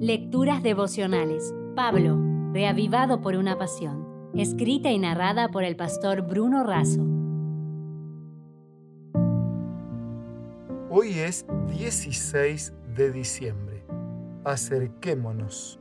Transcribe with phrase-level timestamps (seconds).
[0.00, 1.54] Lecturas devocionales.
[1.74, 2.18] Pablo,
[2.52, 4.30] reavivado por una pasión.
[4.34, 7.00] Escrita y narrada por el pastor Bruno Razo.
[10.90, 13.86] Hoy es 16 de diciembre.
[14.44, 15.80] Acerquémonos.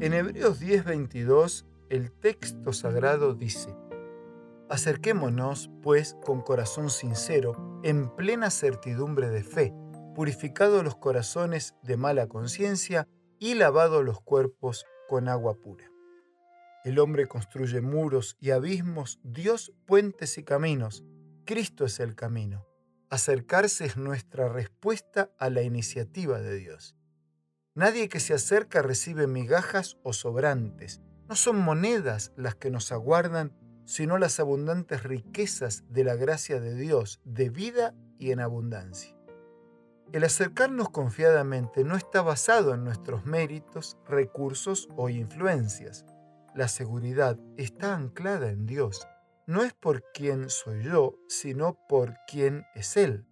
[0.00, 3.76] En Hebreos 10:22 el texto sagrado dice,
[4.70, 9.74] Acerquémonos, pues, con corazón sincero, en plena certidumbre de fe,
[10.14, 13.06] purificados los corazones de mala conciencia
[13.40, 15.90] y lavados los cuerpos con agua pura.
[16.84, 21.04] El hombre construye muros y abismos, Dios puentes y caminos.
[21.44, 22.68] Cristo es el camino.
[23.10, 26.94] Acercarse es nuestra respuesta a la iniciativa de Dios.
[27.74, 31.00] Nadie que se acerca recibe migajas o sobrantes.
[31.28, 33.56] No son monedas las que nos aguardan
[33.90, 39.19] sino las abundantes riquezas de la gracia de Dios, de vida y en abundancia.
[40.12, 46.04] El acercarnos confiadamente no está basado en nuestros méritos, recursos o influencias.
[46.52, 49.06] La seguridad está anclada en Dios.
[49.46, 53.24] No es por quién soy yo, sino por quién es Él.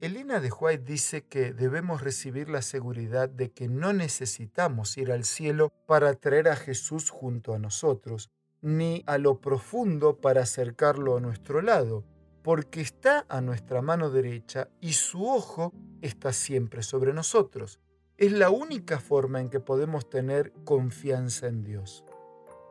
[0.00, 5.24] Elena de White dice que debemos recibir la seguridad de que no necesitamos ir al
[5.24, 8.30] cielo para traer a Jesús junto a nosotros,
[8.62, 12.04] ni a lo profundo para acercarlo a nuestro lado,
[12.42, 17.80] porque está a nuestra mano derecha y su ojo está siempre sobre nosotros.
[18.16, 22.04] Es la única forma en que podemos tener confianza en Dios.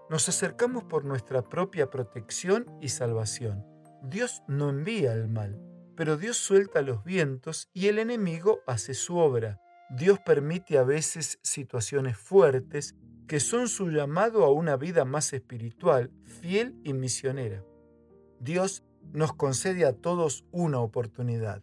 [0.09, 3.65] Nos acercamos por nuestra propia protección y salvación.
[4.01, 5.59] Dios no envía el mal,
[5.95, 9.59] pero Dios suelta los vientos y el enemigo hace su obra.
[9.89, 12.95] Dios permite a veces situaciones fuertes
[13.27, 17.63] que son su llamado a una vida más espiritual, fiel y misionera.
[18.39, 21.61] Dios nos concede a todos una oportunidad.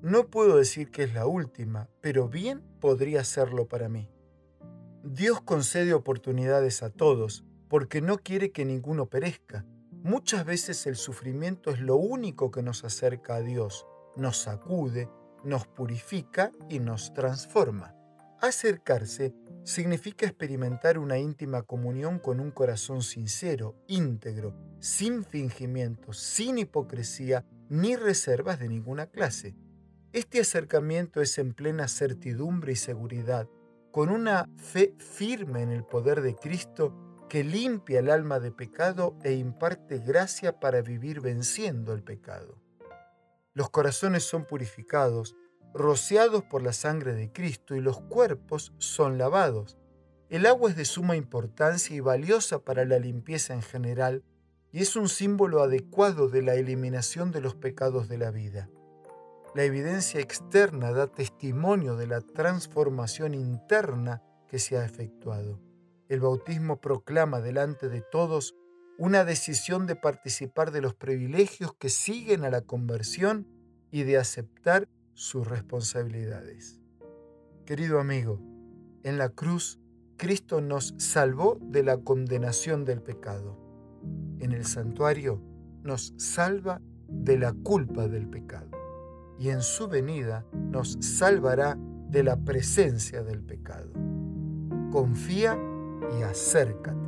[0.00, 4.08] No puedo decir que es la última, pero bien podría serlo para mí.
[5.02, 9.64] Dios concede oportunidades a todos porque no quiere que ninguno perezca.
[10.02, 15.08] Muchas veces el sufrimiento es lo único que nos acerca a Dios, nos sacude,
[15.44, 17.94] nos purifica y nos transforma.
[18.40, 19.34] Acercarse
[19.68, 27.94] significa experimentar una íntima comunión con un corazón sincero, íntegro, sin fingimientos, sin hipocresía ni
[27.94, 29.54] reservas de ninguna clase.
[30.14, 33.46] Este acercamiento es en plena certidumbre y seguridad,
[33.92, 39.18] con una fe firme en el poder de Cristo que limpia el alma de pecado
[39.22, 42.56] e imparte gracia para vivir venciendo el pecado.
[43.52, 45.36] Los corazones son purificados
[45.74, 49.76] rociados por la sangre de Cristo y los cuerpos son lavados.
[50.28, 54.24] El agua es de suma importancia y valiosa para la limpieza en general
[54.72, 58.68] y es un símbolo adecuado de la eliminación de los pecados de la vida.
[59.54, 65.58] La evidencia externa da testimonio de la transformación interna que se ha efectuado.
[66.08, 68.54] El bautismo proclama delante de todos
[68.98, 73.46] una decisión de participar de los privilegios que siguen a la conversión
[73.90, 76.78] y de aceptar sus responsabilidades.
[77.66, 78.40] Querido amigo,
[79.02, 79.80] en la cruz
[80.16, 83.58] Cristo nos salvó de la condenación del pecado.
[84.38, 85.42] En el santuario
[85.82, 88.70] nos salva de la culpa del pecado.
[89.40, 91.76] Y en su venida nos salvará
[92.08, 93.90] de la presencia del pecado.
[94.92, 95.58] Confía
[96.16, 97.07] y acércate.